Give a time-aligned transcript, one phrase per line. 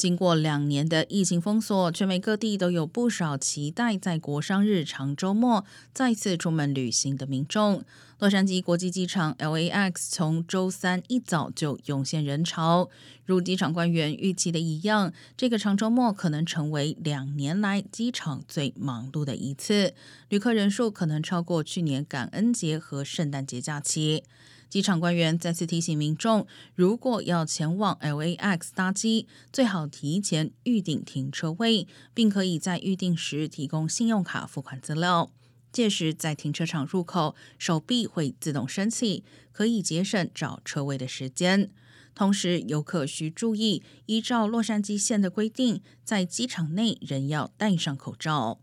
[0.00, 7.84] 经过两年的疫情封锁，全美各地都有不少期待在国商日长周末再次出门旅行的民众。
[8.18, 12.88] 洛杉矶国际机场 （LAX） 从周三一早就涌现人潮。
[13.26, 19.92] 如机场官员预期的一样，这个长周末可能成为两年来机场最忙碌的一次，
[20.30, 24.24] 旅客人数可能超过去年感恩节和圣诞节假期。
[24.70, 26.46] 机场官员再次提醒民众，
[26.76, 35.32] 如果要前往 LAX 搭机，最好提前预订停车位，并可以在预订时提供信用卡付款资料。
[35.72, 41.70] 届时在停车场入口，手臂会自动升起，可以节省找车位的时间。
[42.14, 48.60] 同时，游客需注意，依照洛杉矶县的规定，在机场内仍要戴上口罩。